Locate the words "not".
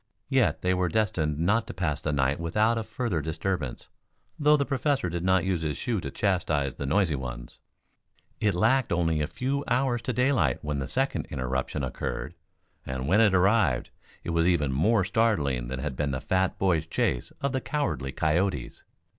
1.37-1.67, 5.23-5.45